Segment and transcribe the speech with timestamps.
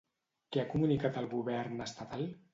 [0.55, 2.27] Què ha comunicat el govern estatal?